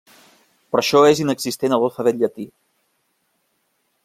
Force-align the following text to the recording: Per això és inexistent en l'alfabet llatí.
Per 0.75 0.79
això 0.81 1.01
és 1.11 1.21
inexistent 1.25 1.77
en 1.77 1.83
l'alfabet 1.85 2.21
llatí. 2.25 2.49